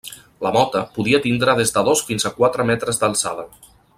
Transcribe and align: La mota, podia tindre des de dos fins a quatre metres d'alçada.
La 0.45 0.51
mota, 0.53 0.81
podia 0.95 1.19
tindre 1.25 1.55
des 1.59 1.75
de 1.77 1.85
dos 1.91 2.03
fins 2.09 2.27
a 2.29 2.33
quatre 2.41 2.67
metres 2.71 3.03
d'alçada. 3.05 3.49